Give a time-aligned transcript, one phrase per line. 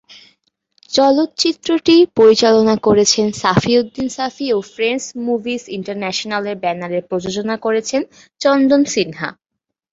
[0.91, 8.01] চলচ্চিত্রটি পরিচালনা করেছেন সাফি উদ্দিন সাফি ও ফ্রেন্ডস মুভিজ ইন্টারন্যাশনালের ব্যানারে প্রযোজনা করেছেন
[8.41, 9.29] চন্দন সিনহা।